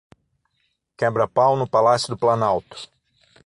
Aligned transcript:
Quebra-pau 0.97 1.55
no 1.55 1.67
Palácio 1.75 2.09
do 2.09 2.17
Planalto 2.17 2.75